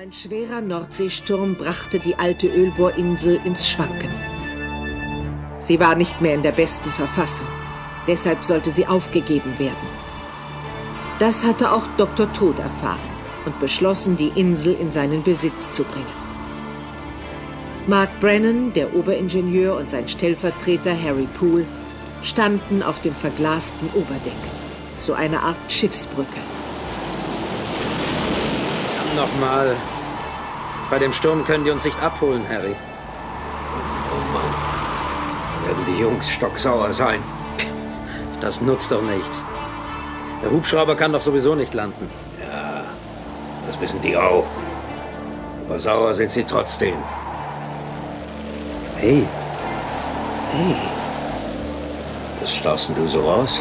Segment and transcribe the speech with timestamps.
[0.00, 4.12] Ein schwerer Nordseesturm brachte die alte Ölbohrinsel ins Schwanken.
[5.58, 7.48] Sie war nicht mehr in der besten Verfassung.
[8.06, 9.88] Deshalb sollte sie aufgegeben werden.
[11.18, 12.32] Das hatte auch Dr.
[12.32, 13.00] Tod erfahren
[13.44, 16.06] und beschlossen, die Insel in seinen Besitz zu bringen.
[17.88, 21.66] Mark Brennan, der Oberingenieur und sein Stellvertreter Harry Poole
[22.22, 24.44] standen auf dem verglasten Oberdeck,
[25.00, 26.38] so eine Art Schiffsbrücke.
[29.16, 29.76] Nochmal.
[30.90, 32.74] Bei dem Sturm können die uns nicht abholen, Harry.
[34.12, 34.54] Oh Mann.
[35.66, 37.22] Werden die Jungs stocksauer sein.
[38.40, 39.44] Das nutzt doch nichts.
[40.42, 42.10] Der Hubschrauber kann doch sowieso nicht landen.
[42.40, 42.84] Ja,
[43.66, 44.46] das wissen die auch.
[45.66, 46.96] Aber sauer sind sie trotzdem.
[48.96, 49.26] Hey.
[50.52, 50.76] Hey.
[52.40, 53.60] Was starrst du so raus?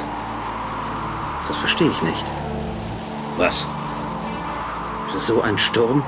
[1.48, 2.26] Das verstehe ich nicht.
[3.38, 3.66] Was?
[5.17, 6.03] So ein Sturm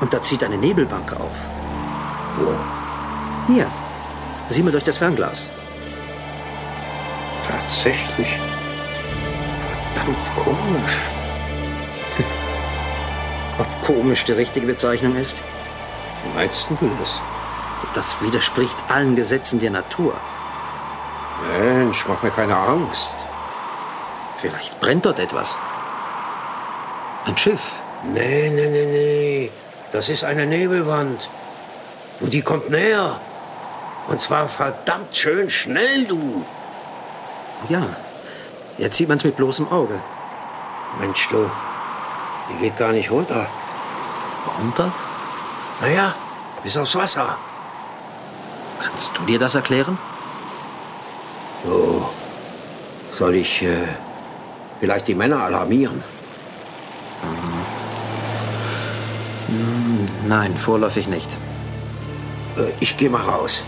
[0.00, 1.36] und da zieht eine Nebelbank auf.
[2.36, 2.54] Wo?
[3.46, 3.66] Hier.
[4.50, 5.48] Sieh mal durch das Fernglas.
[7.48, 8.38] Tatsächlich.
[9.94, 10.98] Verdammt komisch.
[13.58, 15.40] Ob komisch die richtige Bezeichnung ist?
[16.22, 17.22] Wie meinst du das?
[17.94, 20.14] Das widerspricht allen Gesetzen der Natur.
[21.58, 23.14] Mensch, mach mir keine Angst.
[24.36, 25.56] Vielleicht brennt dort etwas.
[27.24, 27.80] Ein Schiff.
[28.04, 29.50] Nee, nee, nee, nee.
[29.92, 31.28] Das ist eine Nebelwand.
[32.20, 33.20] Und die kommt näher.
[34.08, 36.44] Und zwar verdammt schön schnell, du.
[37.68, 37.84] Ja,
[38.78, 40.00] jetzt sieht man's mit bloßem Auge.
[41.00, 41.50] Mensch, du.
[42.48, 43.48] Die geht gar nicht runter.
[44.58, 44.92] Runter?
[45.80, 46.14] Naja,
[46.62, 47.36] bis aufs Wasser.
[48.78, 49.98] Kannst du dir das erklären?
[51.62, 52.06] Du,
[53.10, 53.88] soll ich äh,
[54.80, 56.04] vielleicht die Männer alarmieren?
[57.22, 57.64] Hm,
[60.28, 61.36] Nein, vorläufig nicht.
[62.56, 63.62] Äh, ich gehe mal raus.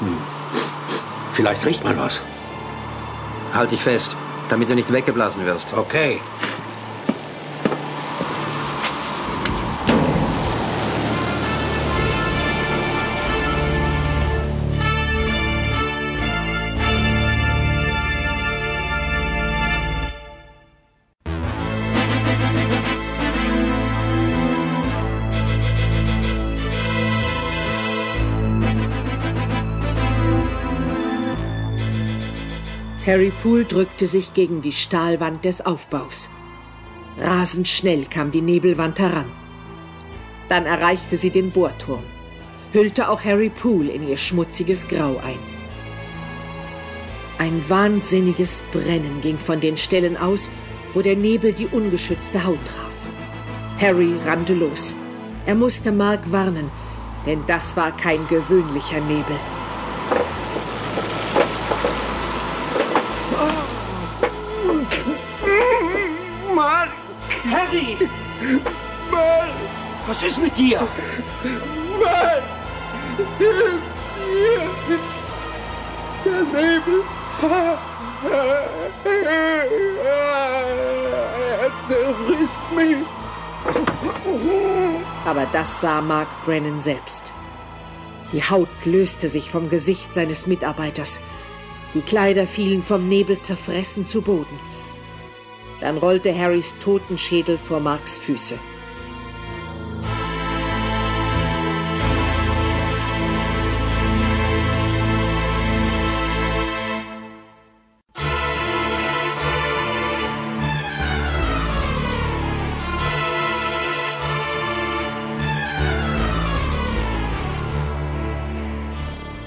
[0.00, 0.16] Hm.
[1.32, 2.20] Vielleicht riecht man was.
[3.54, 4.16] Halt dich fest,
[4.48, 5.72] damit du nicht weggeblasen wirst.
[5.74, 6.20] Okay.
[33.08, 36.28] Harry Poole drückte sich gegen die Stahlwand des Aufbaus.
[37.18, 39.32] Rasend schnell kam die Nebelwand heran.
[40.50, 42.02] Dann erreichte sie den Bohrturm,
[42.72, 45.38] hüllte auch Harry Poole in ihr schmutziges Grau ein.
[47.38, 50.50] Ein wahnsinniges Brennen ging von den Stellen aus,
[50.92, 53.06] wo der Nebel die ungeschützte Haut traf.
[53.80, 54.94] Harry rannte los.
[55.46, 56.70] Er musste Mark warnen,
[57.24, 59.38] denn das war kein gewöhnlicher Nebel.
[67.68, 68.08] Harry!
[69.10, 69.50] Mark!
[70.06, 70.86] Was ist mit dir?
[72.00, 72.42] Mark!
[73.38, 73.82] Hilf
[74.26, 74.98] mir!
[76.24, 77.02] Der Nebel!
[81.60, 82.96] Er zerfrisst mich!
[85.24, 87.32] Aber das sah Mark Brennan selbst.
[88.32, 91.20] Die Haut löste sich vom Gesicht seines Mitarbeiters.
[91.94, 94.58] Die Kleider fielen vom Nebel zerfressen zu Boden.
[95.80, 98.58] Dann rollte Harrys Totenschädel vor Marks Füße.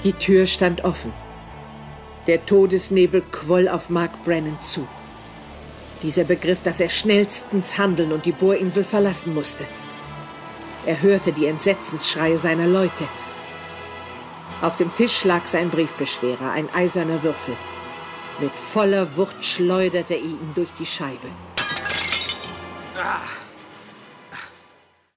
[0.04, 1.12] Die Tür stand offen.
[2.26, 4.86] Der Todesnebel quoll auf Mark Brennan zu.
[6.02, 9.64] Dieser begriff, dass er schnellstens handeln und die Bohrinsel verlassen musste.
[10.84, 13.06] Er hörte die Entsetzensschreie seiner Leute.
[14.60, 17.56] Auf dem Tisch lag sein Briefbeschwerer, ein eiserner Würfel.
[18.40, 21.28] Mit voller Wucht schleuderte er ihn durch die Scheibe.
[22.96, 23.41] Ah.